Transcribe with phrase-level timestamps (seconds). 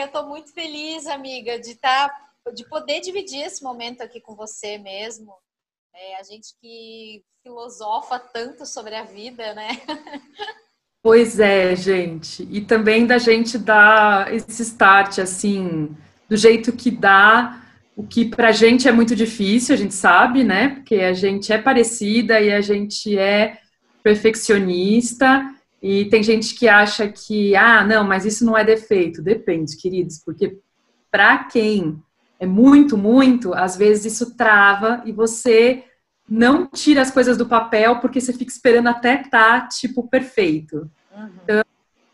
[0.00, 2.08] eu estou muito feliz, amiga, de estar,
[2.44, 5.34] tá, de poder dividir esse momento aqui com você mesmo.
[5.94, 9.68] É, a gente que filosofa tanto sobre a vida, né?
[11.02, 12.46] Pois é, gente.
[12.50, 15.96] E também da gente dar esse start, assim,
[16.28, 17.62] do jeito que dá,
[17.96, 20.68] o que pra gente é muito difícil, a gente sabe, né?
[20.68, 23.58] Porque a gente é parecida e a gente é
[24.02, 25.42] perfeccionista.
[25.82, 29.22] E tem gente que acha que, ah, não, mas isso não é defeito.
[29.22, 30.58] Depende, queridos, porque
[31.10, 32.00] para quem
[32.38, 35.84] é muito, muito, às vezes isso trava e você
[36.28, 40.90] não tira as coisas do papel porque você fica esperando até estar, tá, tipo, perfeito.
[41.14, 41.30] Uhum.
[41.42, 41.64] Então,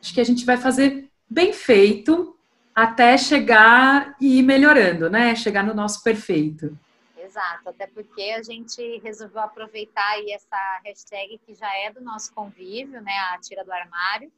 [0.00, 2.34] acho que a gente vai fazer bem feito
[2.74, 5.34] até chegar e ir melhorando, né?
[5.34, 6.78] Chegar no nosso perfeito.
[7.36, 12.32] Exato, até porque a gente resolveu aproveitar aí essa hashtag que já é do nosso
[12.32, 13.12] convívio, né?
[13.34, 14.32] A tira do armário,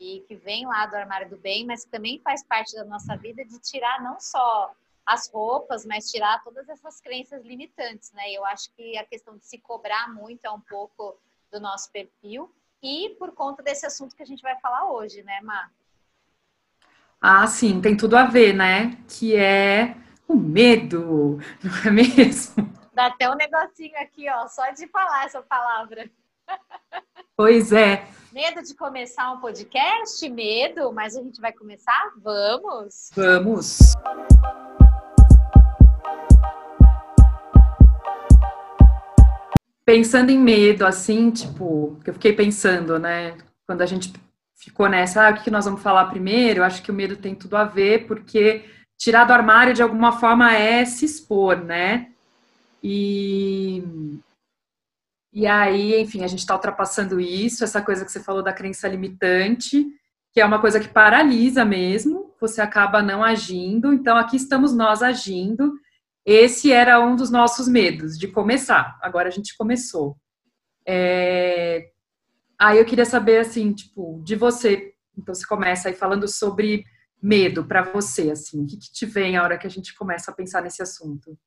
[0.00, 3.16] e que vem lá do armário do bem, mas que também faz parte da nossa
[3.16, 4.74] vida de tirar não só
[5.06, 8.32] as roupas, mas tirar todas essas crenças limitantes, né?
[8.32, 11.16] Eu acho que a questão de se cobrar muito é um pouco
[11.52, 15.40] do nosso perfil e por conta desse assunto que a gente vai falar hoje, né,
[15.42, 15.70] Má?
[17.20, 18.98] Ah, sim, tem tudo a ver, né?
[19.06, 19.96] Que é
[20.28, 22.72] o medo, não é mesmo?
[22.94, 26.10] Dá até um negocinho aqui, ó, só de falar essa palavra.
[27.36, 28.06] Pois é.
[28.30, 30.28] Medo de começar um podcast?
[30.28, 32.12] Medo, mas a gente vai começar?
[32.22, 33.10] Vamos!
[33.14, 33.94] Vamos!
[39.84, 43.36] pensando em medo, assim, tipo, que eu fiquei pensando, né?
[43.66, 44.12] Quando a gente
[44.54, 46.60] ficou nessa, ah, o que nós vamos falar primeiro?
[46.60, 48.64] Eu acho que o medo tem tudo a ver, porque
[49.02, 52.12] tirar do armário de alguma forma é se expor, né?
[52.80, 53.82] E,
[55.32, 58.86] e aí, enfim, a gente está ultrapassando isso, essa coisa que você falou da crença
[58.86, 59.84] limitante,
[60.32, 63.92] que é uma coisa que paralisa mesmo, você acaba não agindo.
[63.92, 65.74] Então, aqui estamos nós agindo
[66.24, 68.96] esse era um dos nossos medos, de começar.
[69.02, 70.16] Agora a gente começou.
[70.86, 71.88] É...
[72.56, 74.94] Aí eu queria saber, assim, tipo, de você.
[75.18, 76.84] Então, você começa aí falando sobre
[77.22, 78.64] medo para você, assim.
[78.64, 81.38] O que, que te vem a hora que a gente começa a pensar nesse assunto?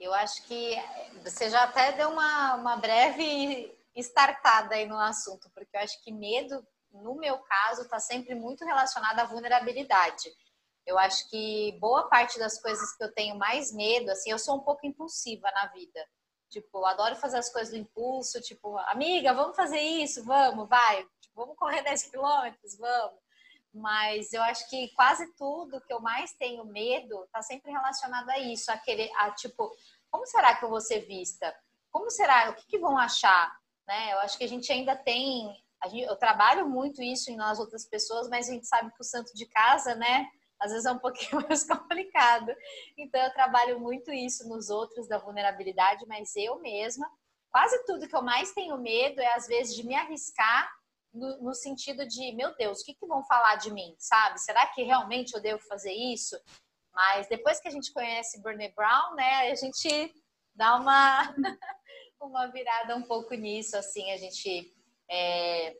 [0.00, 0.74] Eu acho que
[1.22, 6.10] você já até deu uma, uma breve startada aí no assunto, porque eu acho que
[6.10, 10.30] medo, no meu caso, está sempre muito relacionado à vulnerabilidade.
[10.84, 14.56] Eu acho que boa parte das coisas que eu tenho mais medo, assim, eu sou
[14.56, 16.04] um pouco impulsiva na vida.
[16.50, 21.02] Tipo, eu adoro fazer as coisas do impulso, tipo, amiga, vamos fazer isso, vamos, vai.
[21.20, 23.22] Tipo, vamos correr 10 quilômetros, vamos.
[23.72, 28.38] Mas eu acho que quase tudo que eu mais tenho medo tá sempre relacionado a
[28.38, 29.70] isso, aquele, a tipo,
[30.10, 31.54] como será que eu vou ser vista?
[31.90, 32.50] Como será?
[32.50, 33.56] O que, que vão achar?
[33.86, 34.12] Né?
[34.12, 35.48] Eu acho que a gente ainda tem,
[35.86, 39.04] gente, eu trabalho muito isso em nós outras pessoas, mas a gente sabe que o
[39.04, 40.28] santo de casa, né?
[40.62, 42.54] às vezes é um pouquinho mais complicado.
[42.96, 47.10] Então eu trabalho muito isso nos outros da vulnerabilidade, mas eu mesma,
[47.50, 50.70] quase tudo que eu mais tenho medo é às vezes de me arriscar
[51.12, 54.40] no, no sentido de, meu Deus, o que, que vão falar de mim, sabe?
[54.40, 56.38] Será que realmente eu devo fazer isso?
[56.92, 60.12] Mas depois que a gente conhece Brené Brown, né, a gente
[60.54, 61.34] dá uma,
[62.20, 64.72] uma virada um pouco nisso, assim, a gente
[65.10, 65.76] é,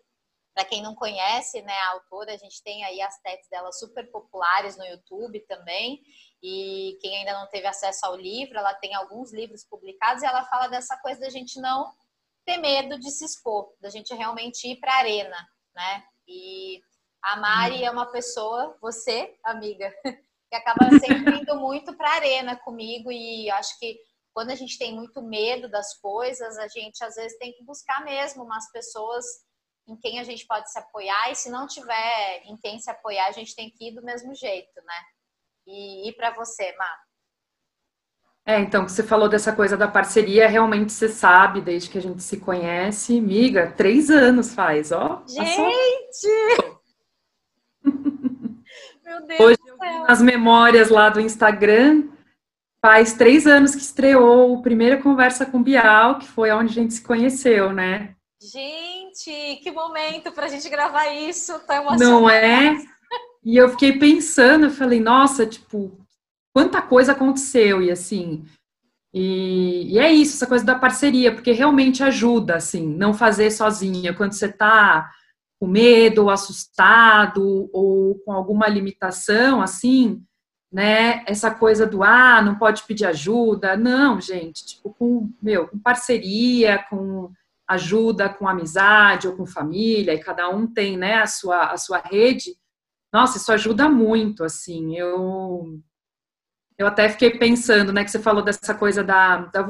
[0.55, 4.11] para quem não conhece, né, a autora, a gente tem aí as TEDs dela super
[4.11, 6.03] populares no YouTube também.
[6.43, 10.45] E quem ainda não teve acesso ao livro, ela tem alguns livros publicados e ela
[10.45, 11.93] fala dessa coisa da gente não
[12.45, 15.37] ter medo de se expor, da gente realmente ir para a arena,
[15.75, 16.05] né?
[16.27, 16.81] E
[17.23, 17.87] a Mari uhum.
[17.87, 19.93] é uma pessoa, você, amiga,
[20.51, 23.99] que acaba sempre indo muito para a arena comigo e acho que
[24.35, 28.03] quando a gente tem muito medo das coisas, a gente às vezes tem que buscar
[28.05, 29.25] mesmo umas pessoas
[29.87, 33.27] em quem a gente pode se apoiar e se não tiver em quem se apoiar,
[33.27, 35.03] a gente tem que ir do mesmo jeito, né?
[35.67, 36.99] E ir para você, Má.
[38.45, 42.23] É, então, você falou dessa coisa da parceria, realmente você sabe, desde que a gente
[42.23, 45.23] se conhece, miga, três anos faz, ó.
[45.29, 46.27] Gente!
[49.05, 50.05] Meu Deus Hoje, do céu.
[50.09, 52.09] nas memórias lá do Instagram,
[52.85, 56.95] faz três anos que estreou a primeira conversa com Bial, que foi onde a gente
[56.95, 58.17] se conheceu, né?
[58.41, 62.77] Gente, que momento para a gente gravar isso, tá Não é?
[63.45, 66.02] E eu fiquei pensando, eu falei, nossa, tipo,
[66.55, 68.45] quanta coisa aconteceu e assim.
[69.15, 74.15] E, e, é isso, essa coisa da parceria, porque realmente ajuda, assim, não fazer sozinha.
[74.15, 75.11] Quando você tá
[75.61, 80.23] com medo, ou assustado, ou com alguma limitação, assim,
[80.73, 81.23] né?
[81.27, 83.77] Essa coisa do ah, não pode pedir ajuda.
[83.77, 87.31] Não, gente, tipo, com, meu, com parceria, com
[87.73, 91.99] ajuda com amizade ou com família, e cada um tem né, a, sua, a sua
[91.99, 92.57] rede,
[93.13, 94.97] nossa, isso ajuda muito, assim.
[94.97, 95.79] Eu,
[96.83, 99.67] eu até fiquei pensando, né, que você falou dessa coisa da, da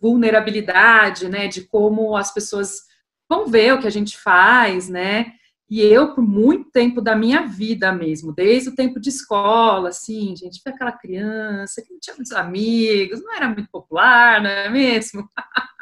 [0.00, 2.82] vulnerabilidade, né, de como as pessoas
[3.28, 5.32] vão ver o que a gente faz, né?
[5.70, 10.34] E eu, por muito tempo da minha vida mesmo, desde o tempo de escola, assim,
[10.34, 14.68] gente, foi aquela criança que não tinha muitos amigos, não era muito popular, não é
[14.70, 15.28] mesmo?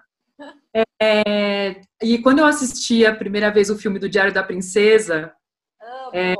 [1.00, 5.32] É, e quando eu assisti a primeira vez o filme do Diário da Princesa,
[5.80, 6.34] oh, é,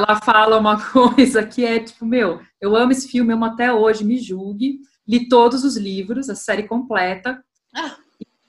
[0.00, 4.04] ela fala uma coisa que é tipo, meu, eu amo esse filme, amo até hoje,
[4.04, 7.42] me julgue, li todos os livros, a série completa,
[7.74, 7.96] ah.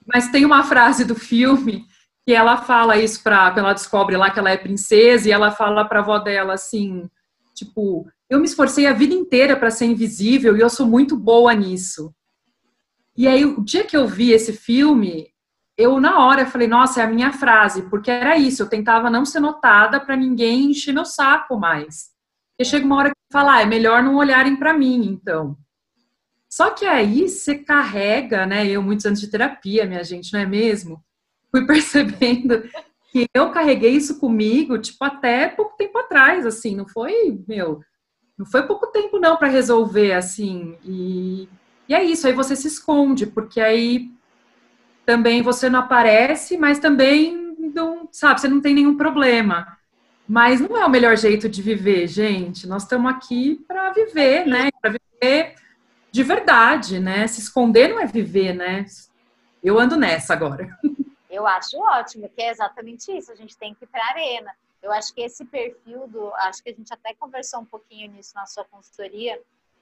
[0.05, 1.85] mas tem uma frase do filme
[2.25, 5.85] que ela fala isso para ela descobre lá que ela é princesa e ela fala
[5.85, 7.09] para a avó dela assim,
[7.55, 11.53] tipo, eu me esforcei a vida inteira para ser invisível e eu sou muito boa
[11.53, 12.13] nisso.
[13.17, 15.30] E aí o dia que eu vi esse filme,
[15.77, 19.25] eu na hora falei, nossa, é a minha frase, porque era isso, eu tentava não
[19.25, 22.11] ser notada para ninguém encher meu saco mais.
[22.59, 25.57] E chega uma hora que fala, ah, é melhor não olharem para mim, então.
[26.49, 28.67] Só que aí você carrega, né?
[28.67, 31.01] Eu muitos anos de terapia, minha gente, não é mesmo?
[31.51, 32.63] fui percebendo
[33.11, 37.81] que eu carreguei isso comigo, tipo, até pouco tempo atrás, assim, não foi, meu,
[38.37, 41.49] não foi pouco tempo não para resolver, assim, e,
[41.89, 44.09] e é isso, aí você se esconde, porque aí
[45.11, 49.77] também você não aparece, mas também não, sabe, você não tem nenhum problema.
[50.25, 52.65] Mas não é o melhor jeito de viver, gente.
[52.65, 54.69] Nós estamos aqui para viver, né?
[54.81, 55.55] Para viver
[56.09, 57.27] de verdade, né?
[57.27, 58.85] Se esconder não é viver, né?
[59.61, 60.79] Eu ando nessa agora.
[61.29, 63.31] Eu acho ótimo, que é exatamente isso.
[63.31, 64.53] A gente tem que ir para a arena.
[64.81, 66.33] Eu acho que esse perfil do.
[66.35, 69.41] Acho que a gente até conversou um pouquinho nisso na sua consultoria.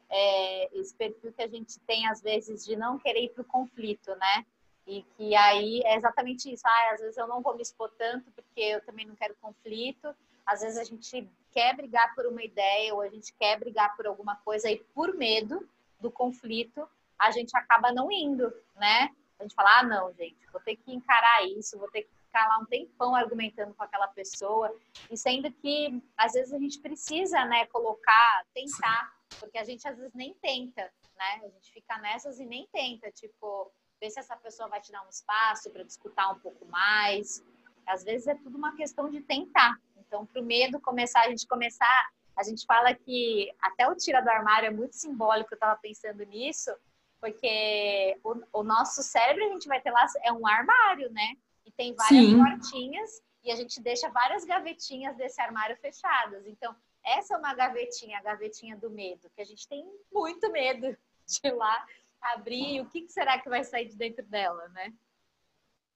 [0.10, 3.46] É, esse perfil que a gente tem, às vezes, de não querer ir para o
[3.46, 4.46] conflito, né?
[4.90, 6.64] E que aí é exatamente isso.
[6.66, 10.16] Ah, às vezes eu não vou me expor tanto porque eu também não quero conflito.
[10.46, 14.08] Às vezes a gente quer brigar por uma ideia ou a gente quer brigar por
[14.08, 15.68] alguma coisa e por medo
[16.00, 16.90] do conflito
[17.20, 19.10] a gente acaba não indo, né?
[19.40, 22.48] a gente fala, ah, não, gente, vou ter que encarar isso, vou ter que ficar
[22.48, 24.76] lá um tempão argumentando com aquela pessoa,
[25.10, 29.98] e sendo que às vezes a gente precisa, né, colocar, tentar, porque a gente às
[29.98, 30.82] vezes nem tenta,
[31.16, 31.42] né?
[31.44, 35.06] A gente fica nessas e nem tenta, tipo, ver se essa pessoa vai te dar
[35.06, 37.44] um espaço para discutir um pouco mais.
[37.86, 39.78] Às vezes é tudo uma questão de tentar.
[39.98, 44.22] Então, para o medo começar, a gente começar, a gente fala que até o tira
[44.22, 46.72] do armário é muito simbólico, eu estava pensando nisso,
[47.20, 51.36] porque o, o, nosso cérebro, a gente vai ter lá, é um armário, né?
[51.66, 52.38] E tem várias Sim.
[52.38, 56.46] portinhas e a gente deixa várias gavetinhas desse armário fechadas.
[56.48, 56.76] Então,
[57.06, 61.48] essa é uma gavetinha, a gavetinha do medo, que a gente tem muito medo de
[61.48, 61.86] ir lá
[62.22, 62.82] abrir.
[62.82, 64.92] O que será que vai sair de dentro dela, né?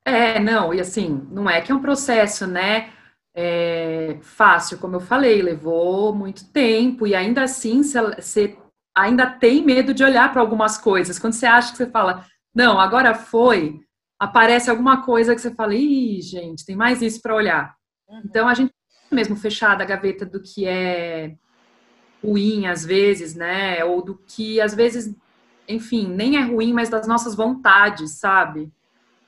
[0.05, 2.91] É, não, e assim, não é que é um processo, né?
[3.35, 8.55] É, fácil, como eu falei, levou muito tempo e ainda assim você
[8.95, 11.17] ainda tem medo de olhar para algumas coisas.
[11.17, 13.79] Quando você acha que você fala, não, agora foi,
[14.19, 17.75] aparece alguma coisa que você fala, ih, gente, tem mais isso para olhar.
[18.07, 18.21] Uhum.
[18.25, 18.71] Então a gente
[19.11, 21.35] mesmo fechada a gaveta do que é
[22.23, 23.83] ruim às vezes, né?
[23.83, 25.13] Ou do que às vezes,
[25.67, 28.71] enfim, nem é ruim, mas das nossas vontades, sabe?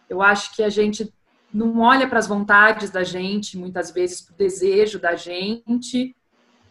[0.09, 1.13] Eu acho que a gente
[1.53, 6.15] não olha para as vontades da gente, muitas vezes para o desejo da gente,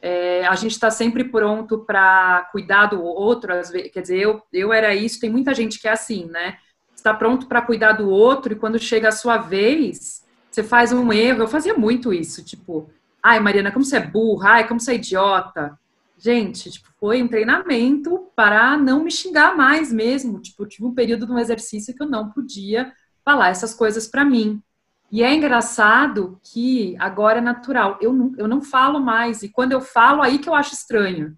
[0.02, 4.70] é, a gente está sempre pronto para cuidar do outro, vezes, quer dizer, eu, eu
[4.70, 6.58] era isso, tem muita gente que é assim, né?
[6.94, 11.12] Está pronto para cuidar do outro e quando chega a sua vez, você faz um
[11.12, 11.42] erro.
[11.42, 12.90] Eu fazia muito isso, tipo,
[13.22, 15.78] ai, Mariana, como você é burra, ai, como você é idiota.
[16.16, 20.40] Gente, tipo, foi um treinamento para não me xingar mais mesmo.
[20.40, 22.92] Tipo, tive um período de um exercício que eu não podia
[23.24, 24.62] falar essas coisas para mim.
[25.10, 27.98] E é engraçado que agora é natural.
[28.00, 29.42] Eu não, eu não falo mais.
[29.42, 31.36] E quando eu falo, aí que eu acho estranho.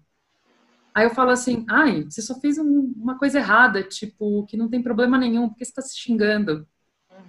[0.95, 4.67] Aí eu falo assim, ai, você só fez um, uma coisa errada, tipo, que não
[4.67, 6.67] tem problema nenhum, porque você está se xingando.
[7.11, 7.23] Uhum.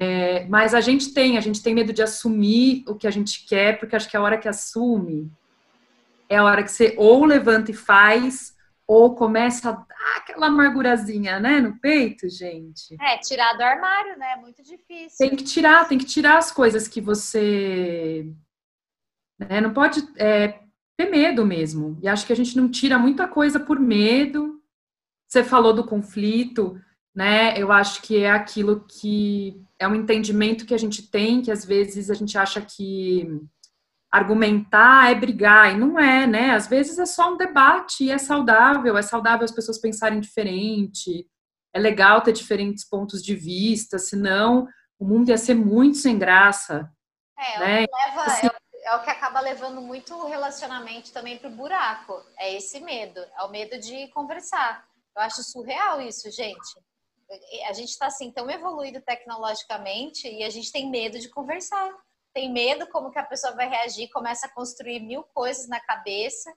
[0.00, 3.46] É, mas a gente tem, a gente tem medo de assumir o que a gente
[3.46, 5.30] quer, porque acho que a hora que assume
[6.28, 8.56] é a hora que você ou levanta e faz,
[8.86, 12.96] ou começa a dar aquela amargurazinha, né, no peito, gente.
[13.00, 14.32] É, tirar do armário, né?
[14.32, 15.18] É muito difícil.
[15.18, 18.32] Tem que tirar, tem que tirar as coisas que você.
[19.38, 20.60] Né, não pode é,
[20.96, 21.98] ter medo mesmo.
[22.02, 24.60] E acho que a gente não tira muita coisa por medo.
[25.28, 26.80] Você falou do conflito,
[27.14, 27.56] né?
[27.58, 31.62] Eu acho que é aquilo que é um entendimento que a gente tem, que às
[31.64, 33.40] vezes a gente acha que
[34.10, 36.50] argumentar é brigar, e não é, né?
[36.52, 41.26] Às vezes é só um debate e é saudável, é saudável as pessoas pensarem diferente,
[41.74, 44.66] é legal ter diferentes pontos de vista, senão
[44.98, 46.90] o mundo ia ser muito sem graça.
[47.38, 47.86] É, né?
[47.92, 52.14] leva, assim, é, é o que acaba levando muito o relacionamento também para o buraco.
[52.38, 54.84] É esse medo, é o medo de conversar.
[55.14, 56.80] Eu acho surreal isso, gente.
[57.68, 61.92] A gente está assim tão evoluído tecnologicamente e a gente tem medo de conversar.
[62.32, 66.52] Tem medo como que a pessoa vai reagir, começa a construir mil coisas na cabeça.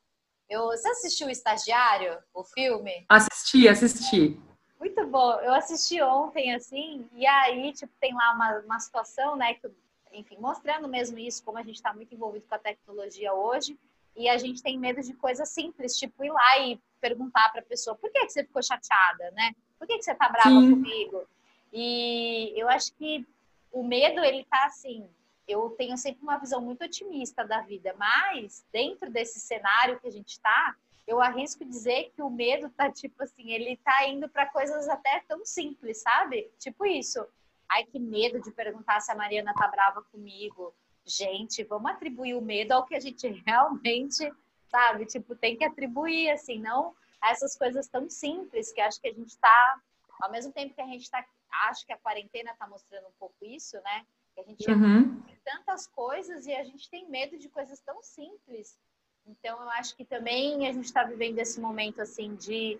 [0.49, 3.05] Eu, você assistiu o Estagiário, o filme?
[3.07, 4.39] Assisti, assisti.
[4.79, 5.39] Muito bom.
[5.39, 9.69] Eu assisti ontem, assim, e aí, tipo, tem lá uma, uma situação, né, que,
[10.11, 13.77] enfim, mostrando mesmo isso, como a gente está muito envolvido com a tecnologia hoje,
[14.15, 17.65] e a gente tem medo de coisas simples, tipo ir lá e perguntar para a
[17.65, 19.53] pessoa por que, que você ficou chateada, né?
[19.79, 20.71] Por que, que você tá brava Sim.
[20.71, 21.23] comigo?
[21.71, 23.25] E eu acho que
[23.71, 25.07] o medo, ele tá assim,
[25.48, 30.12] eu tenho sempre uma visão muito otimista da vida, mas dentro desse cenário que a
[30.12, 30.75] gente está,
[31.07, 35.24] eu arrisco dizer que o medo tá tipo assim, ele tá indo para coisas até
[35.27, 36.51] tão simples, sabe?
[36.60, 37.25] Tipo isso.
[37.69, 40.74] Ai, que medo de perguntar se a Mariana tá brava comigo.
[41.05, 44.31] Gente, vamos atribuir o medo ao que a gente realmente,
[44.69, 45.05] sabe?
[45.05, 49.13] Tipo, tem que atribuir, assim, não a essas coisas tão simples que acho que a
[49.13, 49.81] gente tá,
[50.19, 51.24] ao mesmo tempo que a gente tá,
[51.69, 54.05] acho que a quarentena tá mostrando um pouco isso, né?
[54.38, 55.21] A gente uhum.
[55.21, 58.79] tem tantas coisas e a gente tem medo de coisas tão simples.
[59.25, 62.79] Então, eu acho que também a gente está vivendo esse momento assim de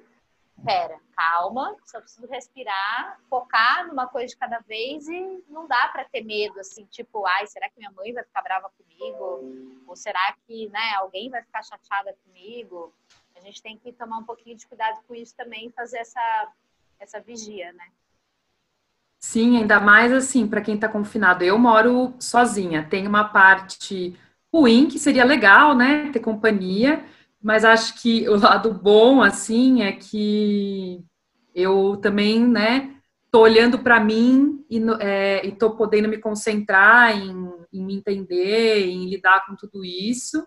[0.66, 6.06] pera, calma, só preciso respirar, focar numa coisa de cada vez e não dá para
[6.06, 9.84] ter medo assim, tipo, ai, será que minha mãe vai ficar brava comigo?
[9.88, 12.94] Ou será que, né, alguém vai ficar chateada comigo?
[13.36, 16.54] A gente tem que tomar um pouquinho de cuidado com isso também e fazer essa
[17.00, 17.92] essa vigia, né?
[19.24, 21.44] Sim, ainda mais assim, para quem está confinado.
[21.44, 24.18] Eu moro sozinha, tem uma parte
[24.54, 27.06] ruim que seria legal, né, ter companhia,
[27.42, 31.04] mas acho que o lado bom, assim, é que
[31.56, 32.96] eu também, né,
[33.32, 37.32] tô olhando para mim e, é, tô podendo me concentrar em,
[37.72, 40.46] em, me entender, em lidar com tudo isso.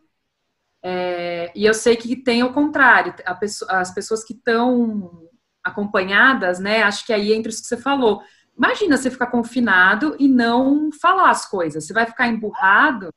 [0.83, 5.29] É, e eu sei que tem o contrário, pessoa, as pessoas que estão
[5.63, 8.23] acompanhadas, né, acho que aí entra isso que você falou.
[8.57, 13.11] Imagina você ficar confinado e não falar as coisas, você vai ficar emburrado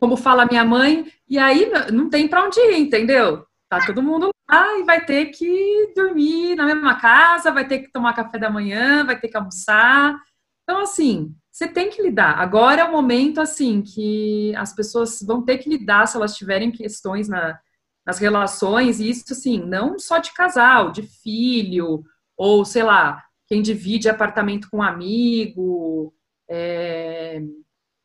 [0.00, 3.44] como fala minha mãe, e aí não tem para onde ir, entendeu?
[3.68, 7.92] Tá todo mundo lá e vai ter que dormir na mesma casa, vai ter que
[7.92, 10.16] tomar café da manhã, vai ter que almoçar.
[10.62, 12.38] Então, assim, você tem que lidar.
[12.38, 16.70] Agora é o momento, assim, que as pessoas vão ter que lidar se elas tiverem
[16.70, 17.58] questões na,
[18.06, 22.04] nas relações, e isso, assim, não só de casal, de filho,
[22.36, 26.14] ou, sei lá, quem divide apartamento com um amigo,
[26.48, 27.42] é,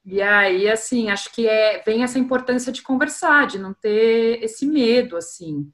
[0.06, 4.66] e aí, assim, acho que é, vem essa importância de conversar, de não ter esse
[4.66, 5.72] medo, assim.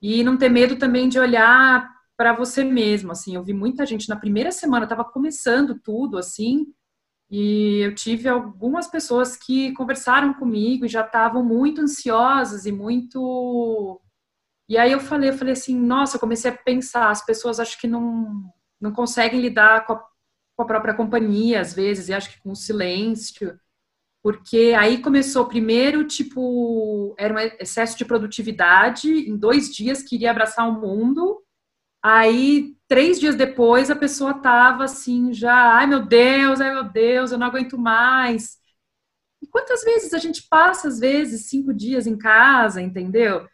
[0.00, 3.34] E não ter medo também de olhar para você mesmo, assim.
[3.34, 6.66] Eu vi muita gente na primeira semana, estava começando tudo, assim,
[7.30, 14.00] e eu tive algumas pessoas que conversaram comigo e já estavam muito ansiosas e muito.
[14.68, 17.78] E aí eu falei, eu falei assim, nossa, eu comecei a pensar, as pessoas acho
[17.80, 19.98] que não, não conseguem lidar com a,
[20.56, 23.58] com a própria companhia, às vezes, e acho que com o silêncio
[24.26, 30.68] porque aí começou primeiro, tipo, era um excesso de produtividade, em dois dias queria abraçar
[30.68, 31.40] o mundo,
[32.02, 37.30] aí três dias depois a pessoa tava assim, já, ai meu Deus, ai meu Deus,
[37.30, 38.58] eu não aguento mais.
[39.40, 43.46] E quantas vezes a gente passa, às vezes, cinco dias em casa, entendeu?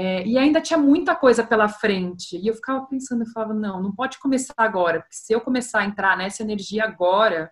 [0.00, 2.36] É, e ainda tinha muita coisa pela frente.
[2.36, 5.80] E eu ficava pensando, eu falava, não, não pode começar agora, porque se eu começar
[5.80, 7.50] a entrar nessa energia agora,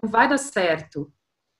[0.00, 1.12] não vai dar certo.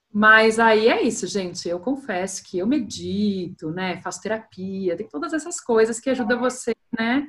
[0.09, 1.67] Mas aí é isso, gente.
[1.67, 3.99] Eu confesso que eu medito, né?
[4.01, 7.27] Faço terapia, tem todas essas coisas que ajudam você, né?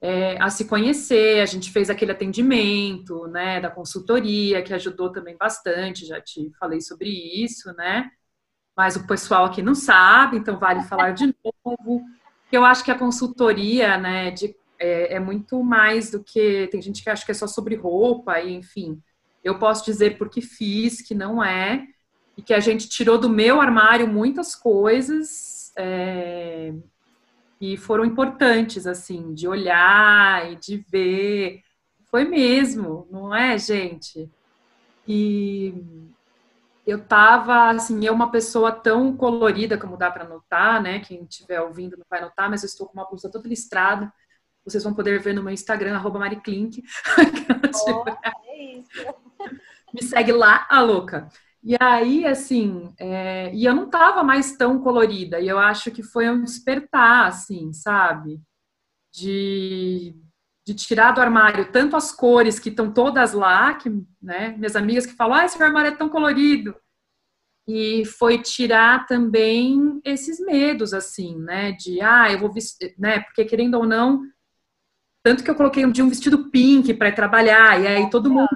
[0.00, 1.40] É, a se conhecer.
[1.40, 3.60] A gente fez aquele atendimento, né?
[3.60, 6.06] Da consultoria, que ajudou também bastante.
[6.06, 8.08] Já te falei sobre isso, né?
[8.80, 12.02] Mas o pessoal aqui não sabe, então vale falar de novo.
[12.50, 14.30] Eu acho que a consultoria, né?
[14.30, 16.66] De, é, é muito mais do que.
[16.72, 19.00] Tem gente que acha que é só sobre roupa, e enfim
[19.42, 21.86] eu posso dizer porque fiz, que não é,
[22.36, 26.72] e que a gente tirou do meu armário muitas coisas é,
[27.60, 31.62] e foram importantes, assim, de olhar e de ver.
[32.10, 34.28] Foi mesmo, não é, gente?
[35.06, 35.74] E
[36.90, 41.00] eu tava, assim, eu uma pessoa tão colorida como dá para notar, né?
[41.00, 44.12] Quem estiver ouvindo não vai notar, mas eu estou com uma blusa toda listrada.
[44.64, 46.82] Vocês vão poder ver no meu Instagram, arroba Mariclink.
[47.86, 48.90] Oh, é isso.
[49.94, 51.28] Me segue lá, a louca.
[51.62, 56.02] E aí, assim, é, e eu não tava mais tão colorida, e eu acho que
[56.02, 58.40] foi um despertar, assim, sabe?
[59.12, 60.14] De,
[60.74, 63.90] de tirar do armário tanto as cores que estão todas lá, que,
[64.22, 66.74] né, minhas amigas que falam, ah, esse armário é tão colorido.
[67.68, 71.72] e foi tirar também esses medos, assim, né?
[71.72, 73.20] De, ah, eu vou vestir, né?
[73.20, 74.22] Porque querendo ou não,
[75.22, 78.48] tanto que eu coloquei um dia um vestido pink para trabalhar, e aí todo mundo.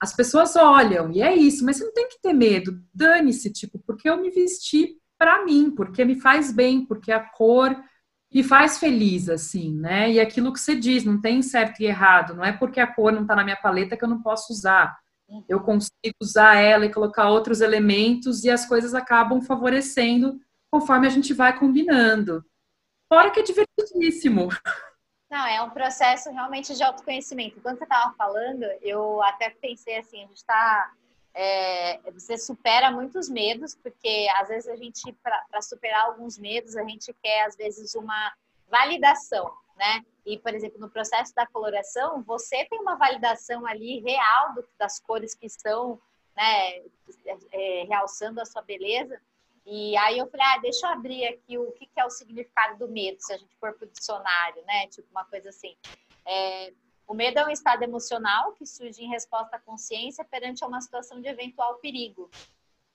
[0.00, 3.78] As pessoas olham, e é isso, mas você não tem que ter medo, dane-se, tipo,
[3.86, 7.74] porque eu me vesti para mim, porque me faz bem, porque a cor
[8.32, 10.10] me faz feliz, assim, né?
[10.10, 13.12] E aquilo que você diz, não tem certo e errado, não é porque a cor
[13.12, 14.96] não está na minha paleta que eu não posso usar
[15.48, 20.38] eu consigo usar ela e colocar outros elementos e as coisas acabam favorecendo
[20.70, 22.44] conforme a gente vai combinando.
[23.08, 24.48] Fora que é divertidíssimo.
[25.30, 27.60] Não, é um processo realmente de autoconhecimento.
[27.60, 30.92] Quando você estava falando, eu até pensei assim, a gente está
[31.34, 36.84] é, você supera muitos medos, porque às vezes a gente, para superar alguns medos, a
[36.84, 38.32] gente quer, às vezes, uma
[38.70, 40.04] validação né?
[40.24, 44.98] E, por exemplo, no processo da coloração, você tem uma validação ali real do, das
[45.00, 46.00] cores que estão,
[46.36, 46.82] né,
[47.52, 49.20] é, realçando a sua beleza.
[49.66, 52.78] E aí eu falei, ah, deixa eu abrir aqui o que, que é o significado
[52.78, 54.86] do medo, se a gente for para o dicionário, né?
[54.88, 55.74] Tipo uma coisa assim.
[56.26, 56.72] É,
[57.06, 61.20] o medo é um estado emocional que surge em resposta à consciência perante uma situação
[61.20, 62.30] de eventual perigo.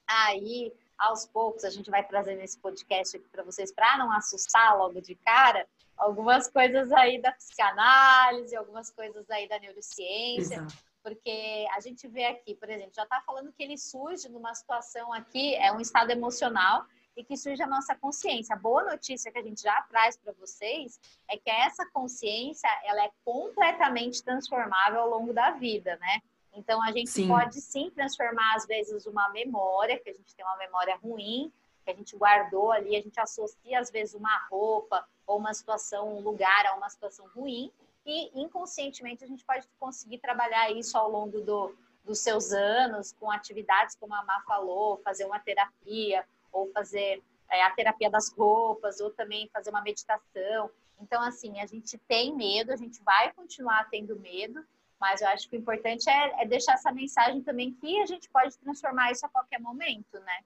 [0.07, 4.77] Aí, aos poucos, a gente vai trazendo esse podcast aqui para vocês, para não assustar
[4.77, 10.55] logo de cara, algumas coisas aí da psicanálise, algumas coisas aí da neurociência.
[10.55, 10.89] Exato.
[11.03, 15.13] Porque a gente vê aqui, por exemplo, já está falando que ele surge numa situação
[15.13, 16.85] aqui, é um estado emocional,
[17.19, 18.55] e que surge a nossa consciência.
[18.55, 20.97] A boa notícia que a gente já traz para vocês
[21.29, 26.21] é que essa consciência ela é completamente transformável ao longo da vida, né?
[26.53, 27.27] Então a gente sim.
[27.27, 31.51] pode sim transformar às vezes uma memória, que a gente tem uma memória ruim,
[31.83, 36.17] que a gente guardou ali, a gente associa às vezes uma roupa ou uma situação,
[36.17, 37.69] um lugar a uma situação ruim,
[38.05, 43.29] e inconscientemente a gente pode conseguir trabalhar isso ao longo do, dos seus anos, com
[43.29, 48.99] atividades como a Má falou, fazer uma terapia, ou fazer é, a terapia das roupas,
[48.99, 50.69] ou também fazer uma meditação.
[51.01, 54.63] Então, assim, a gente tem medo, a gente vai continuar tendo medo,
[54.99, 58.29] mas eu acho que o importante é, é deixar essa mensagem também que a gente
[58.29, 60.39] pode transformar isso a qualquer momento, né?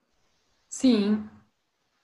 [0.68, 1.28] Sim,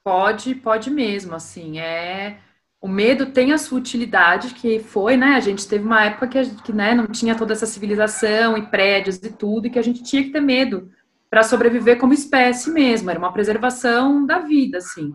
[0.03, 2.41] pode, pode mesmo, assim, é
[2.81, 5.35] o medo tem a sua utilidade, que foi, né?
[5.35, 8.67] A gente teve uma época que, a, que né, não tinha toda essa civilização e
[8.67, 10.91] prédios e tudo, e que a gente tinha que ter medo
[11.31, 13.09] para sobreviver como espécie mesmo.
[13.09, 15.13] Era uma preservação da vida, assim.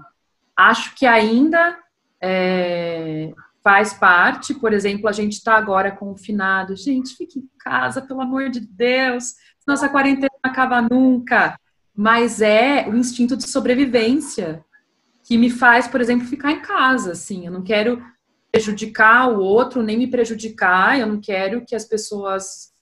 [0.56, 1.78] Acho que ainda
[2.22, 6.76] é, faz parte, por exemplo, a gente está agora confinado.
[6.76, 9.34] Gente, fique em casa, pelo amor de Deus,
[9.68, 11.60] nossa quarentena não acaba nunca.
[11.94, 14.64] Mas é o instinto de sobrevivência
[15.24, 18.02] que me faz, por exemplo, ficar em casa, assim, eu não quero
[18.52, 22.75] prejudicar o outro, nem me prejudicar, eu não quero que as pessoas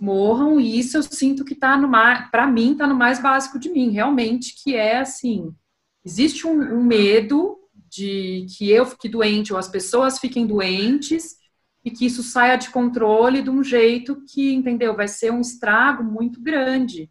[0.00, 3.58] morram, e isso eu sinto que tá no mais, para mim, tá no mais básico
[3.58, 5.54] de mim, realmente, que é assim,
[6.02, 7.58] existe um, um medo
[7.88, 11.36] de que eu fique doente ou as pessoas fiquem doentes
[11.84, 16.02] e que isso saia de controle de um jeito que, entendeu, vai ser um estrago
[16.02, 17.10] muito grande.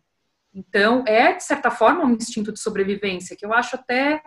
[0.54, 4.21] Então, é, de certa forma, um instinto de sobrevivência, que eu acho até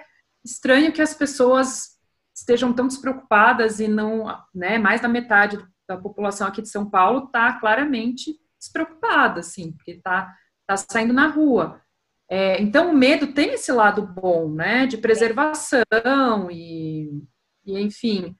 [0.45, 1.99] estranho que as pessoas
[2.35, 7.27] estejam tão despreocupadas e não, né, mais da metade da população aqui de São Paulo
[7.27, 10.33] está claramente despreocupada, assim, porque está
[10.67, 11.81] tá saindo na rua.
[12.29, 17.23] É, então, o medo tem esse lado bom, né, de preservação e,
[17.67, 18.37] e, enfim,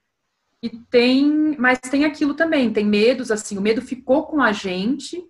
[0.61, 5.21] e tem, mas tem aquilo também, tem medos, assim, o medo ficou com a gente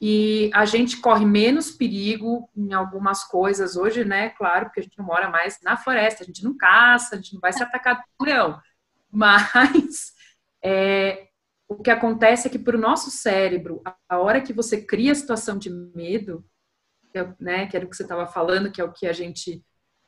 [0.00, 4.30] e a gente corre menos perigo em algumas coisas hoje, né?
[4.30, 7.34] Claro, porque a gente não mora mais na floresta, a gente não caça, a gente
[7.34, 8.60] não vai ser atacado por leão.
[9.10, 10.12] Mas
[10.62, 11.27] é,
[11.68, 15.14] o que acontece é que para o nosso cérebro, a hora que você cria a
[15.14, 16.44] situação de medo,
[17.12, 19.12] que é, né, que era o que você estava falando, que é o que a
[19.12, 19.62] gente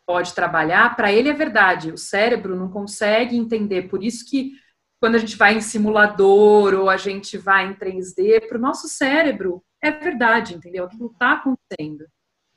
[0.06, 1.92] pode trabalhar, para ele é verdade.
[1.92, 3.88] O cérebro não consegue entender.
[3.88, 4.52] Por isso que
[5.00, 8.88] quando a gente vai em simulador ou a gente vai em 3D, para o nosso
[8.88, 10.84] cérebro é verdade, entendeu?
[10.84, 12.06] Aquilo está acontecendo.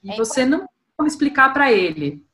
[0.01, 2.25] E é você não como explicar para ele.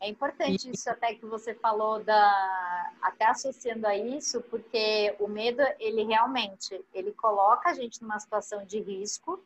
[0.00, 0.72] É importante e...
[0.72, 6.82] isso até que você falou da até associando a isso, porque o medo ele realmente
[6.94, 9.42] ele coloca a gente numa situação de risco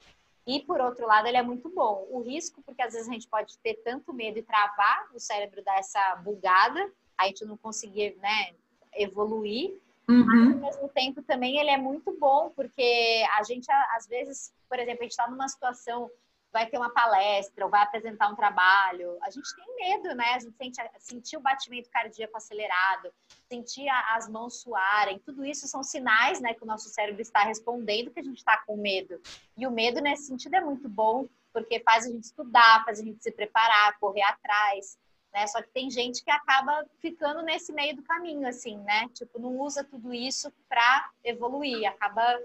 [0.47, 2.07] e por outro lado ele é muito bom.
[2.11, 5.63] O risco porque às vezes a gente pode ter tanto medo e travar o cérebro
[5.63, 8.55] dar essa bugada, a gente não conseguir, né,
[8.95, 9.77] evoluir.
[10.09, 10.25] Uhum.
[10.25, 14.79] Mas, ao mesmo tempo, também ele é muito bom, porque a gente, às vezes, por
[14.79, 16.11] exemplo, a gente está numa situação
[16.55, 20.35] vai ter uma palestra ou vai apresentar um trabalho, a gente tem medo, né?
[20.35, 23.13] A gente sente sentir o batimento cardíaco acelerado,
[23.49, 28.13] sentir as mãos suarem, tudo isso são sinais, né, que o nosso cérebro está respondendo
[28.13, 29.21] que a gente está com medo.
[29.57, 33.03] E o medo nesse sentido é muito bom, porque faz a gente estudar, faz a
[33.03, 34.97] gente se preparar, correr atrás,
[35.33, 35.49] né?
[35.49, 39.09] Só que tem gente que acaba ficando nesse meio do caminho, assim, né?
[39.13, 42.39] Tipo, não usa tudo isso para evoluir, acaba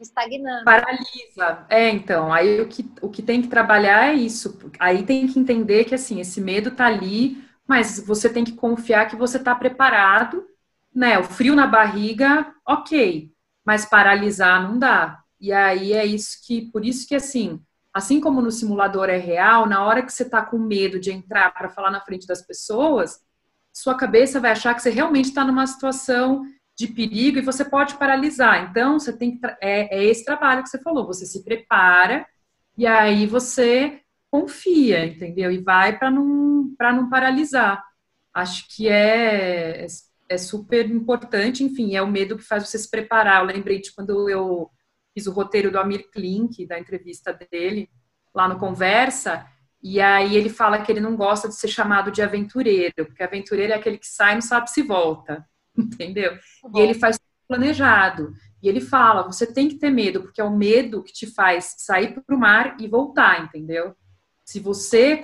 [0.00, 0.64] estagnando.
[0.64, 1.66] Paralisa.
[1.68, 4.58] É, então, aí o que, o que tem que trabalhar é isso.
[4.78, 9.08] Aí tem que entender que, assim, esse medo tá ali, mas você tem que confiar
[9.08, 10.46] que você tá preparado,
[10.94, 11.18] né?
[11.18, 13.30] O frio na barriga, ok,
[13.64, 15.20] mas paralisar não dá.
[15.40, 17.60] E aí é isso que, por isso que, assim,
[17.92, 21.52] assim como no simulador é real, na hora que você tá com medo de entrar
[21.52, 23.20] para falar na frente das pessoas,
[23.72, 26.44] sua cabeça vai achar que você realmente está numa situação
[26.76, 28.70] de perigo e você pode paralisar.
[28.70, 32.26] Então, você tem que é, é esse trabalho que você falou, você se prepara
[32.76, 35.50] e aí você confia, entendeu?
[35.52, 37.82] E vai para não para não paralisar.
[38.32, 39.86] Acho que é
[40.28, 43.40] é super importante, enfim, é o medo que faz você se preparar.
[43.40, 44.70] Eu lembrei de quando eu
[45.12, 47.88] fiz o roteiro do Amir Klink, da entrevista dele,
[48.34, 49.46] lá no Conversa,
[49.82, 53.72] e aí ele fala que ele não gosta de ser chamado de aventureiro, porque aventureiro
[53.72, 55.46] é aquele que sai e não sabe se volta.
[55.78, 56.32] entendeu?
[56.62, 56.72] Uhum.
[56.76, 58.32] E ele faz planejado.
[58.62, 61.74] E ele fala: você tem que ter medo, porque é o medo que te faz
[61.78, 63.94] sair para o mar e voltar, entendeu?
[64.44, 65.22] Se você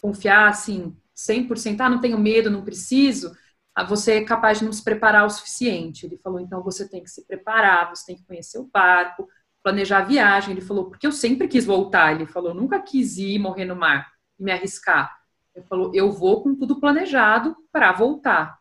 [0.00, 3.32] confiar assim, 100%, ah, não tenho medo, não preciso,
[3.74, 6.06] ah, você é capaz de não se preparar o suficiente.
[6.06, 9.28] Ele falou: então você tem que se preparar, você tem que conhecer o barco,
[9.62, 10.52] planejar a viagem.
[10.52, 12.12] Ele falou: porque eu sempre quis voltar.
[12.12, 15.16] Ele falou: nunca quis ir morrer no mar e me arriscar.
[15.54, 18.57] Ele falou: eu vou com tudo planejado para voltar.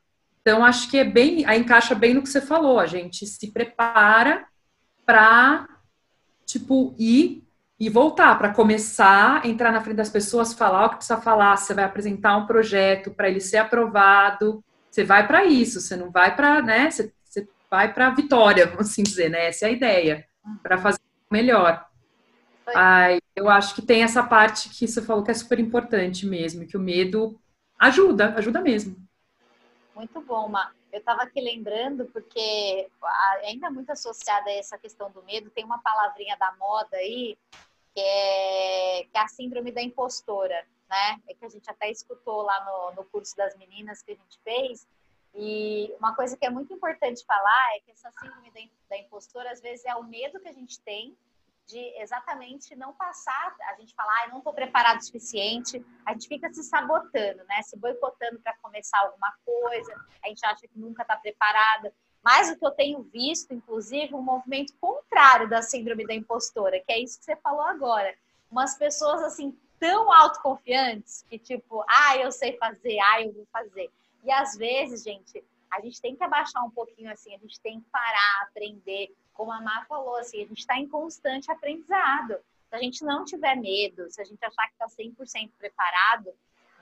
[0.48, 3.52] Então, acho que é bem, aí encaixa bem no que você falou, a gente se
[3.52, 4.48] prepara
[5.06, 5.68] para,
[6.46, 7.44] tipo, ir
[7.78, 11.74] e voltar, para começar, entrar na frente das pessoas, falar o que precisa falar, você
[11.74, 16.34] vai apresentar um projeto para ele ser aprovado, você vai para isso, você não vai
[16.34, 19.74] para, né, você, você vai para a vitória, vamos assim dizer, né, essa é a
[19.74, 20.26] ideia,
[20.64, 21.86] para fazer melhor.
[22.74, 26.66] Aí, eu acho que tem essa parte que você falou que é super importante mesmo,
[26.66, 27.38] que o medo
[27.78, 29.07] ajuda, ajuda mesmo.
[29.98, 30.72] Muito bom, Ma.
[30.92, 32.88] Eu estava aqui lembrando, porque
[33.42, 37.36] ainda muito associada a essa questão do medo, tem uma palavrinha da moda aí,
[37.96, 41.20] que é, que é a síndrome da impostora, né?
[41.28, 44.40] É que a gente até escutou lá no, no curso das meninas que a gente
[44.44, 44.88] fez.
[45.34, 49.52] E uma coisa que é muito importante falar é que essa síndrome da, da impostora,
[49.52, 51.18] às vezes, é o medo que a gente tem
[51.68, 56.28] de exatamente não passar, a gente falar, ah, não estou preparado o suficiente, a gente
[56.28, 57.62] fica se sabotando, né?
[57.64, 61.94] Se boicotando para começar alguma coisa, a gente acha que nunca está preparada.
[62.24, 66.92] Mas o que eu tenho visto, inclusive, um movimento contrário da síndrome da impostora, que
[66.92, 68.16] é isso que você falou agora.
[68.50, 73.92] Umas pessoas assim tão autoconfiantes que tipo, ah, eu sei fazer, ah, eu vou fazer.
[74.24, 77.80] E às vezes, gente, a gente tem que abaixar um pouquinho assim, a gente tem
[77.80, 82.36] que parar, aprender, como a Má falou, assim, a gente está em constante aprendizado.
[82.68, 86.34] Se a gente não tiver medo, se a gente achar que está 100% preparado,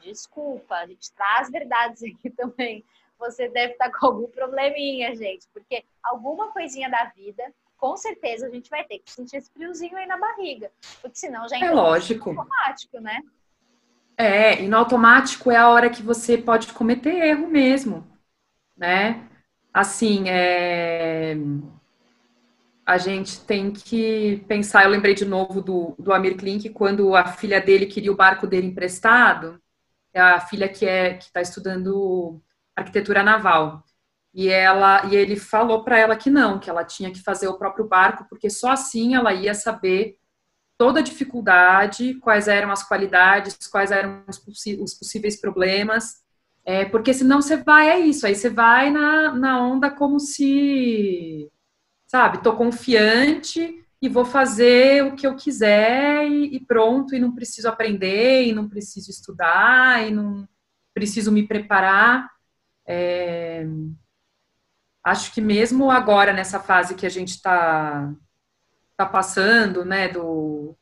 [0.01, 2.83] desculpa, a gente traz verdades aqui também.
[3.19, 7.43] Você deve estar tá com algum probleminha, gente, porque alguma coisinha da vida,
[7.77, 11.47] com certeza a gente vai ter que sentir esse friozinho aí na barriga, porque senão
[11.47, 12.33] já é lógico.
[12.33, 13.21] no automático, né?
[14.17, 18.05] É, e no automático é a hora que você pode cometer erro mesmo,
[18.77, 19.29] né?
[19.73, 21.35] Assim, é
[22.85, 24.83] a gente tem que pensar.
[24.83, 28.45] Eu lembrei de novo do, do Amir Klink, quando a filha dele queria o barco
[28.45, 29.59] dele emprestado,
[30.13, 32.41] é a filha que é que está estudando
[32.75, 33.83] arquitetura naval.
[34.33, 37.57] E ela e ele falou para ela que não, que ela tinha que fazer o
[37.57, 40.17] próprio barco, porque só assim ela ia saber
[40.77, 44.43] toda a dificuldade, quais eram as qualidades, quais eram os,
[44.79, 46.23] os possíveis problemas.
[46.65, 51.49] É, porque senão você vai, é isso, aí você vai na, na onda como se
[52.15, 52.41] sabe?
[52.41, 57.67] Tô confiante e vou fazer o que eu quiser e, e, pronto, e não preciso
[57.67, 60.47] aprender, e não preciso estudar, e não
[60.93, 62.31] preciso me preparar.
[62.87, 63.67] É...
[65.03, 68.09] Acho que mesmo agora, nessa fase que a gente está
[68.95, 70.73] tá passando, né, do,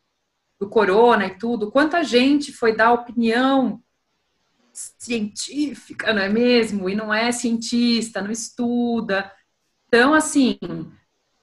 [0.59, 3.81] do corona e tudo, quanta gente foi dar opinião
[4.71, 6.87] científica, não é mesmo?
[6.87, 9.31] E não é cientista, não estuda.
[9.87, 10.59] Então, assim,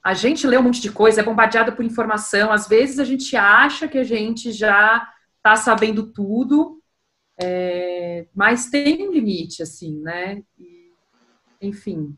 [0.03, 2.51] a gente lê um monte de coisa, é bombardeado por informação.
[2.51, 6.81] Às vezes a gente acha que a gente já está sabendo tudo,
[7.39, 10.43] é, mas tem um limite, assim, né?
[10.57, 10.91] E,
[11.61, 12.15] enfim.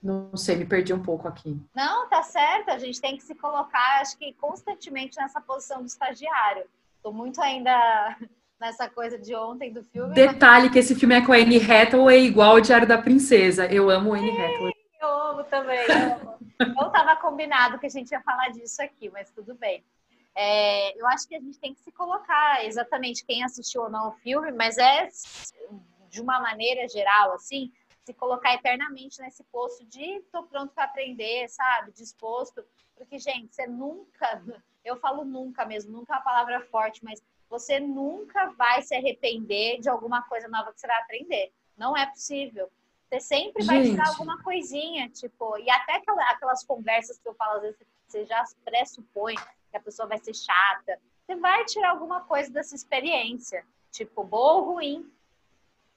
[0.00, 1.56] Não sei, me perdi um pouco aqui.
[1.74, 2.70] Não, tá certo.
[2.70, 6.64] A gente tem que se colocar, acho que constantemente nessa posição do estagiário.
[7.02, 8.16] Tô muito ainda
[8.60, 10.14] nessa coisa de ontem do filme.
[10.14, 10.72] Detalhe mas...
[10.72, 13.66] que esse filme é com a Anne Hathaway igual o Diário da Princesa.
[13.66, 14.81] Eu amo Anne Hathaway.
[15.02, 15.80] Eu amo também.
[16.76, 19.84] Não estava combinado que a gente ia falar disso aqui, mas tudo bem.
[20.32, 24.10] É, eu acho que a gente tem que se colocar exatamente quem assistiu ou não
[24.10, 25.08] o filme, mas é
[26.08, 27.72] de uma maneira geral, assim,
[28.04, 31.90] se colocar eternamente nesse posto de tô pronto para aprender, sabe?
[31.90, 32.64] Disposto.
[32.96, 34.40] Porque, gente, você nunca,
[34.84, 39.80] eu falo nunca mesmo, nunca é uma palavra forte, mas você nunca vai se arrepender
[39.80, 41.52] de alguma coisa nova que você vai aprender.
[41.76, 42.70] Não é possível.
[43.12, 47.62] Você sempre vai tirar alguma coisinha, tipo, e até aquelas conversas que eu falo, às
[47.62, 47.76] vezes
[48.08, 49.34] você já pressupõe
[49.70, 50.98] que a pessoa vai ser chata.
[51.26, 55.06] Você vai tirar alguma coisa dessa experiência, tipo, boa ou ruim.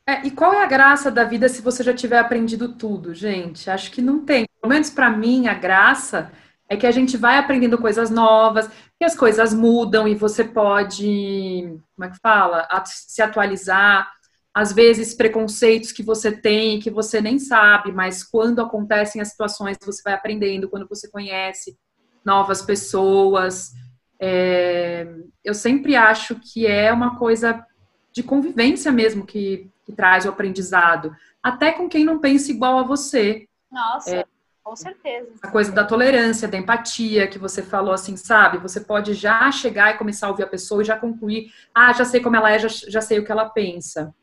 [0.05, 3.69] É, e qual é a graça da vida se você já tiver aprendido tudo, gente?
[3.69, 4.45] Acho que não tem.
[4.59, 6.29] Pelo menos para mim, a graça
[6.67, 11.79] é que a gente vai aprendendo coisas novas, que as coisas mudam e você pode,
[11.95, 12.67] como é que fala?
[12.85, 14.13] Se atualizar
[14.55, 19.77] às vezes preconceitos que você tem que você nem sabe, mas quando acontecem as situações
[19.85, 21.77] você vai aprendendo, quando você conhece
[22.23, 23.73] novas pessoas.
[24.17, 25.05] É,
[25.43, 27.65] eu sempre acho que é uma coisa
[28.13, 31.13] de convivência mesmo que, que, traz o aprendizado,
[31.43, 33.45] até com quem não pensa igual a você.
[33.69, 34.25] Nossa, é,
[34.63, 35.31] com certeza.
[35.41, 38.57] A coisa da tolerância, da empatia, que você falou assim, sabe?
[38.59, 42.05] Você pode já chegar e começar a ouvir a pessoa e já concluir, ah, já
[42.05, 44.15] sei como ela é, já, já sei o que ela pensa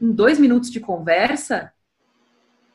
[0.00, 1.72] em dois minutos de conversa,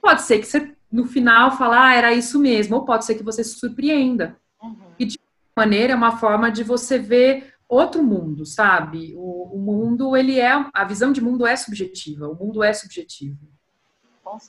[0.01, 3.23] pode ser que você, no final, falar, ah, era isso mesmo, ou pode ser que
[3.23, 4.37] você se surpreenda.
[4.61, 4.75] Uhum.
[4.97, 5.19] E, de
[5.55, 9.13] maneira, é uma forma de você ver outro mundo, sabe?
[9.15, 13.37] O, o, mundo, ele é, a visão de mundo é subjetiva, o mundo é subjetivo.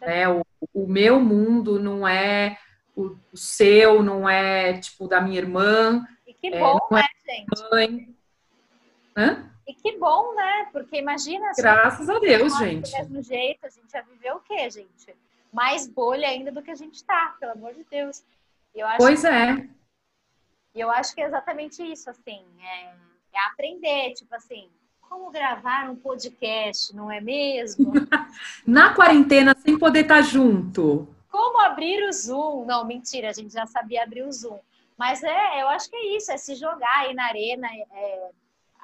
[0.03, 2.57] É, o, o meu mundo não é
[2.95, 6.07] o, o, seu, não é, tipo, da minha irmã.
[6.27, 7.71] E que é, bom, é, né, gente?
[7.71, 8.15] Mãe.
[9.17, 9.52] Hã?
[9.66, 10.68] E que bom, né?
[10.72, 11.53] Porque imagina.
[11.57, 12.90] Graças a Deus, gente.
[12.90, 15.14] Do mesmo jeito, a gente já viveu o quê, gente?
[15.53, 18.22] Mais bolha ainda do que a gente tá, pelo amor de Deus.
[18.98, 19.68] pois é.
[20.75, 22.44] E eu acho que é exatamente isso, assim.
[22.61, 22.85] É,
[23.35, 24.68] é aprender, tipo assim,
[25.01, 27.92] como gravar um podcast, não é mesmo?
[28.66, 31.07] Na quarentena, sem poder estar tá junto.
[31.31, 32.64] Como abrir o Zoom?
[32.64, 34.59] Não, mentira, a gente já sabia abrir o Zoom.
[34.96, 38.31] Mas é, eu acho que é isso, é se jogar aí na arena, é,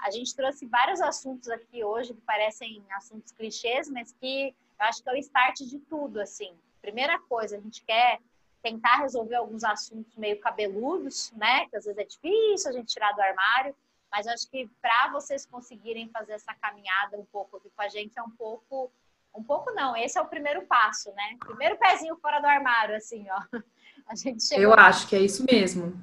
[0.03, 5.03] a gente trouxe vários assuntos aqui hoje que parecem assuntos clichês, mas que eu acho
[5.03, 6.53] que é o start de tudo, assim.
[6.81, 8.21] Primeira coisa, a gente quer
[8.63, 11.67] tentar resolver alguns assuntos meio cabeludos, né?
[11.67, 13.75] Que às vezes é difícil a gente tirar do armário,
[14.11, 17.89] mas eu acho que para vocês conseguirem fazer essa caminhada um pouco aqui com a
[17.89, 18.91] gente é um pouco
[19.35, 21.37] um pouco não, esse é o primeiro passo, né?
[21.39, 23.41] Primeiro pezinho fora do armário, assim, ó.
[24.09, 24.65] A gente chegou...
[24.65, 26.03] Eu acho que é isso mesmo.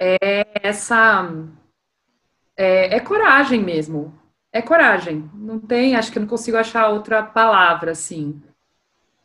[0.00, 1.24] É essa
[2.56, 4.18] é, é coragem mesmo.
[4.52, 5.30] É coragem.
[5.34, 8.42] Não tem, acho que eu não consigo achar outra palavra assim.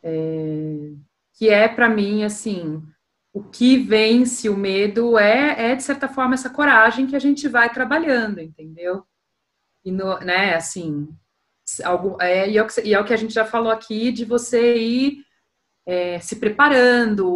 [0.02, 0.92] É,
[1.34, 2.82] que é para mim assim,
[3.32, 7.46] o que vence o medo é, é de certa forma essa coragem que a gente
[7.48, 9.04] vai trabalhando, entendeu?
[9.84, 11.08] E no, né, assim,
[11.84, 12.50] algo, é, é
[12.84, 15.24] e é o que a gente já falou aqui de você ir
[15.86, 17.26] é, se preparando,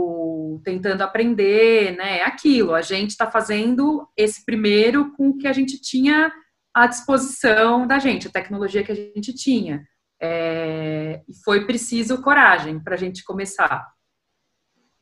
[0.59, 2.19] tentando aprender, né?
[2.19, 6.33] É aquilo, a gente está fazendo esse primeiro com o que a gente tinha
[6.75, 9.87] à disposição da gente, a tecnologia que a gente tinha.
[10.21, 13.87] É, e foi preciso coragem para a gente começar.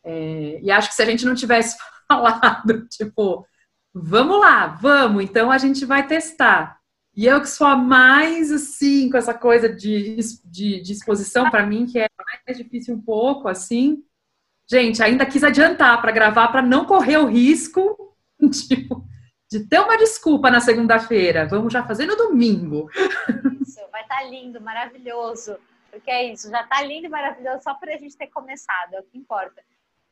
[0.04, 1.76] É, e acho que se a gente não tivesse
[2.08, 3.46] falado, tipo,
[3.92, 6.80] vamos lá, vamos, então a gente vai testar.
[7.14, 11.66] E eu que sou a mais, assim, com essa coisa de, de, de exposição, para
[11.66, 12.06] mim, que é
[12.46, 14.02] mais difícil um pouco, assim.
[14.70, 18.14] Gente, ainda quis adiantar para gravar, para não correr o risco
[18.68, 19.04] tipo,
[19.50, 21.48] de ter uma desculpa na segunda-feira.
[21.48, 22.88] Vamos já fazer no domingo.
[23.60, 25.58] Isso, vai estar tá lindo, maravilhoso.
[25.90, 29.00] Porque é isso, já está lindo e maravilhoso só por a gente ter começado, é
[29.00, 29.60] o que importa.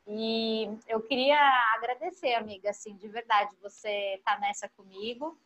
[0.08, 1.38] E eu queria
[1.76, 5.38] agradecer, amiga, assim, de verdade, você tá nessa comigo.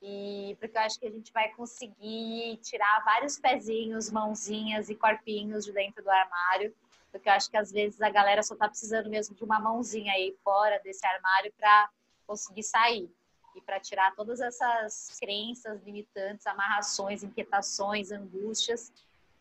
[0.00, 5.64] E porque eu acho que a gente vai conseguir tirar vários pezinhos, mãozinhas e corpinhos
[5.64, 6.72] de dentro do armário.
[7.10, 10.12] Porque eu acho que às vezes a galera só tá precisando mesmo de uma mãozinha
[10.12, 11.88] aí fora desse armário para
[12.26, 13.10] conseguir sair
[13.54, 18.92] e para tirar todas essas crenças limitantes, amarrações, inquietações, angústias.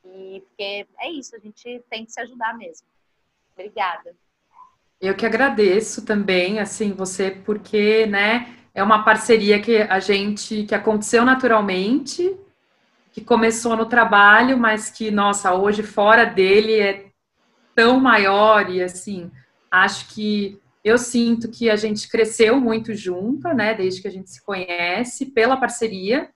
[0.04, 2.88] E porque é isso, a gente tem que se ajudar mesmo.
[3.54, 4.16] Obrigada.
[5.00, 10.76] Eu que agradeço também, assim, você, porque, né, é uma parceria que a gente que
[10.76, 12.36] aconteceu naturalmente,
[13.12, 17.09] que começou no trabalho, mas que nossa, hoje fora dele é
[17.80, 19.32] tão maior e assim,
[19.72, 24.32] Acho que eu sinto que a gente cresceu muito junta, né, desde que a gente
[24.32, 26.30] se conhece, pela parceria.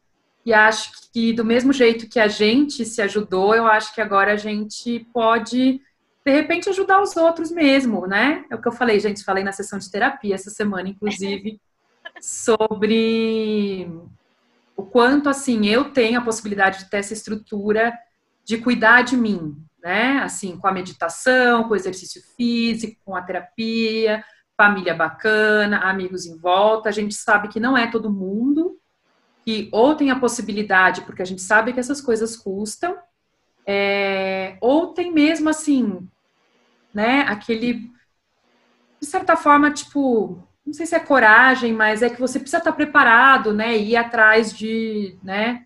[0.46, 4.34] E acho que do mesmo jeito que a gente se ajudou, eu acho que agora
[4.34, 5.82] a gente pode
[6.26, 8.46] de repente ajudar os outros mesmo, né?
[8.50, 11.60] É o que eu falei, gente, falei na sessão de terapia essa semana, inclusive,
[12.22, 13.90] sobre
[14.76, 17.94] o quanto assim eu tenho a possibilidade de ter essa estrutura
[18.46, 20.20] de cuidar de mim, né?
[20.20, 24.24] Assim, com a meditação, com o exercício físico, com a terapia,
[24.56, 26.88] família bacana, amigos em volta.
[26.88, 28.80] A gente sabe que não é todo mundo
[29.46, 32.98] que ou tem a possibilidade, porque a gente sabe que essas coisas custam,
[33.68, 36.08] é, ou tem mesmo assim,
[36.94, 37.92] né, aquele,
[39.02, 42.72] de certa forma, tipo, não sei se é coragem, mas é que você precisa estar
[42.72, 45.66] preparado, né, ir atrás de, né,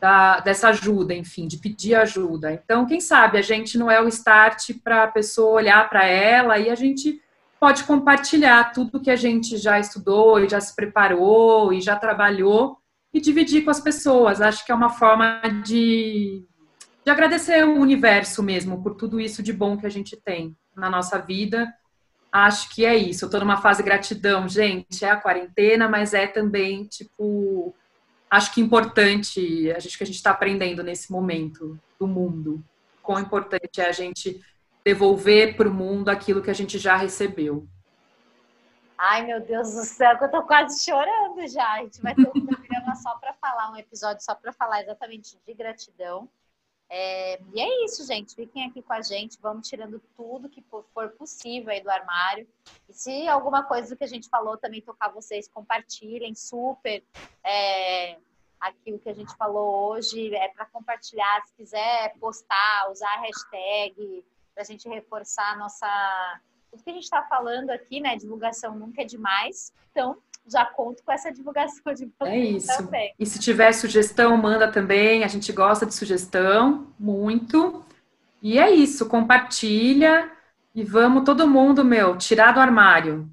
[0.00, 2.52] da, dessa ajuda, enfim, de pedir ajuda.
[2.52, 6.58] Então, quem sabe a gente não é o start para a pessoa olhar para ela
[6.58, 7.20] e a gente
[7.60, 12.78] pode compartilhar tudo que a gente já estudou e já se preparou e já trabalhou
[13.12, 14.40] e dividir com as pessoas.
[14.40, 16.46] Acho que é uma forma de
[17.08, 20.90] de agradecer o universo mesmo por tudo isso de bom que a gente tem na
[20.90, 21.72] nossa vida.
[22.30, 23.24] Acho que é isso.
[23.24, 25.02] Eu tô numa fase de gratidão, gente.
[25.02, 27.74] É a quarentena, mas é também, tipo,
[28.30, 32.62] acho que importante, a gente que a gente está aprendendo nesse momento do mundo.
[33.02, 34.42] Quão importante é a gente
[34.84, 37.66] devolver para o mundo aquilo que a gente já recebeu.
[38.96, 41.74] Ai, meu Deus do céu, eu tô quase chorando já.
[41.74, 45.38] A gente vai ter um programa só para falar, um episódio só para falar exatamente
[45.46, 46.28] de gratidão.
[46.90, 48.34] É, e é isso, gente.
[48.34, 49.38] Fiquem aqui com a gente.
[49.40, 52.48] Vamos tirando tudo que for possível aí do armário.
[52.88, 57.02] E se alguma coisa do que a gente falou também tocar vocês, compartilhem super.
[57.44, 58.16] É,
[58.58, 61.42] aquilo que a gente falou hoje é para compartilhar.
[61.46, 64.24] Se quiser postar, usar a hashtag
[64.54, 66.40] para a gente reforçar a nossa.
[66.70, 68.16] Tudo que a gente está falando aqui, né?
[68.16, 69.72] Divulgação nunca é demais.
[69.90, 72.76] Então, já conto com essa divulgação de vocês é isso.
[72.78, 73.14] também.
[73.18, 75.24] E se tiver sugestão, manda também.
[75.24, 77.84] A gente gosta de sugestão, muito.
[78.42, 80.30] E é isso, compartilha
[80.74, 83.28] e vamos todo mundo, meu, tirar do armário.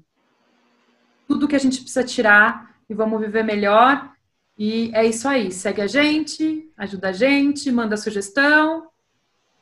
[1.28, 4.12] Tudo que a gente precisa tirar e vamos viver melhor.
[4.58, 5.52] E é isso aí.
[5.52, 8.88] Segue a gente, ajuda a gente, manda sugestão.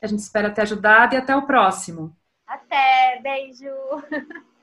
[0.01, 2.17] A gente espera ter ajudado e até o próximo.
[2.47, 3.65] Até, beijo!